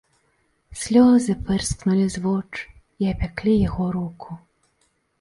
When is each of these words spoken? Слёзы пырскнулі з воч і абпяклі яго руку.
Слёзы 0.83 1.35
пырскнулі 1.51 2.05
з 2.15 2.23
воч 2.25 2.51
і 2.65 3.03
абпяклі 3.15 3.53
яго 3.69 3.85
руку. 4.01 4.31